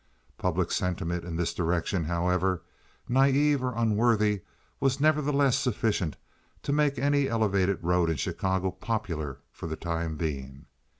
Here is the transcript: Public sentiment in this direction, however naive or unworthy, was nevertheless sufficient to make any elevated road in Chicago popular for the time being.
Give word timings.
Public 0.39 0.71
sentiment 0.71 1.23
in 1.23 1.35
this 1.35 1.53
direction, 1.53 2.05
however 2.05 2.63
naive 3.07 3.63
or 3.63 3.75
unworthy, 3.75 4.41
was 4.79 4.99
nevertheless 4.99 5.59
sufficient 5.59 6.17
to 6.63 6.73
make 6.73 6.97
any 6.97 7.29
elevated 7.29 7.77
road 7.83 8.09
in 8.09 8.17
Chicago 8.17 8.71
popular 8.71 9.37
for 9.51 9.67
the 9.67 9.75
time 9.75 10.15
being. 10.17 10.65